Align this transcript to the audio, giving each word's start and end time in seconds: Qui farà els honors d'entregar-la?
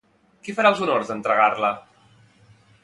Qui 0.47 0.55
farà 0.59 0.71
els 0.73 0.81
honors 0.85 1.11
d'entregar-la? 1.11 1.71